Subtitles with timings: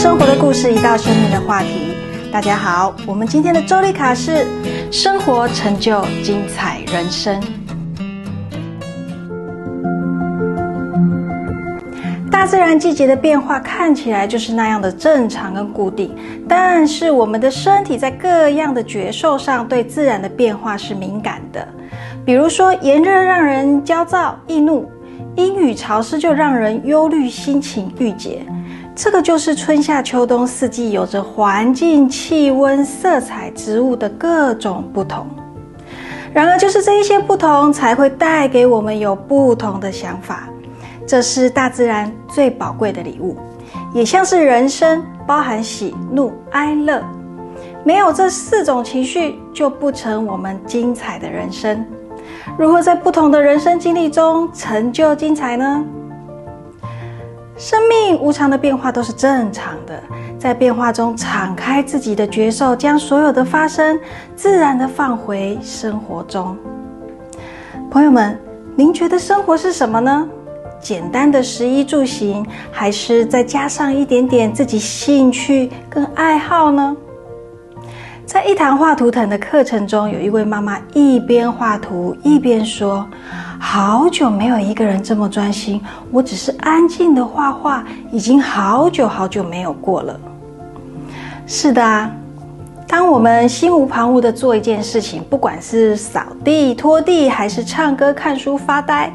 [0.00, 1.68] 生活的故事，一道生命的话题。
[2.32, 4.46] 大家好，我们今天的周丽卡是
[4.90, 7.38] 生活成就精彩人生。
[12.30, 16.16] 大自然季节的变化看起来就是那样的正常跟固定，
[16.48, 21.68] 但是我们的身体在各样的觉受上对自然的变化是敏感的。
[22.24, 24.90] 比如说炎热让人焦躁易怒，
[25.36, 28.46] 阴雨潮湿就让人忧虑心情郁结。
[29.02, 35.26] 这个就是春夏秋冬四季有着环境、气温、色彩、植物的各种不同。
[36.34, 40.50] 然而，就是这一些不同，才会带给我们有不同的想法。
[41.06, 43.38] 这是大自然最宝贵的礼物，
[43.94, 47.02] 也像是人生，包含喜怒哀乐。
[47.82, 51.82] 没有这四种情绪，就不成我们精彩的人生。
[52.58, 55.82] 如何在不同的人生经历中成就精彩呢？
[57.60, 60.02] 生命无常的变化都是正常的，
[60.38, 64.00] 在变化中敞开自己的觉受，将所有的发生
[64.34, 66.56] 自然的放回生活中。
[67.90, 68.40] 朋友们，
[68.74, 70.26] 您觉得生活是什么呢？
[70.80, 76.96] 简单的食衣住行，还是再加上一点点自己兴趣跟爱好呢？
[78.30, 83.04] 在一堂画图腾的课程中，有一位妈妈一边画图一边说。
[83.58, 90.20] 好久没有一个人这么专心，我只是安静的画画，已经好久好久没有过了。
[91.44, 92.08] 是的啊，
[92.86, 99.12] 当我们心无旁骛的做一件事情，不管是扫地、拖地，还是唱歌、看书、发呆，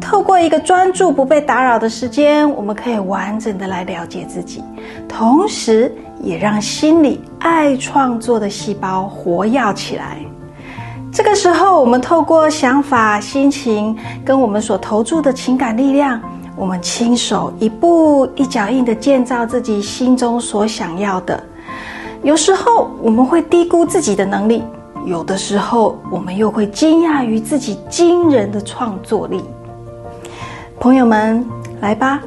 [0.00, 4.62] 透过一个专注、不被打扰的时间，我们可以完整的来了解自己，
[5.08, 10.18] 同时也让心里爱创作的细胞活跃起来。
[11.10, 16.20] 这个时候，我们透过想法、心情，跟我们所投注的情感力量，
[16.54, 21.42] 我们亲手一步一脚印的建造自己心中所想要的。
[22.22, 24.62] 有时候我们会低估自己的能力，
[25.06, 29.42] 有的时候我们又会惊讶于自己惊人的创作力。
[30.80, 31.44] 朋友们，
[31.80, 32.22] 来吧，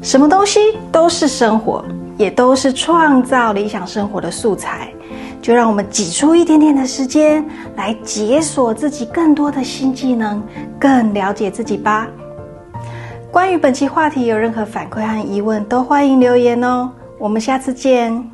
[0.00, 0.58] 什么东西
[0.90, 1.84] 都是生活，
[2.16, 4.90] 也都是创造理想生活的素材。
[5.42, 7.44] 就让我们挤出一点点的时间，
[7.76, 10.42] 来解锁自己更多的新技能，
[10.80, 12.08] 更了解自己吧。
[13.30, 16.90] 关于本期话题有任何反馈和疑问，都欢迎留言哦。
[17.18, 18.33] 我们下次见。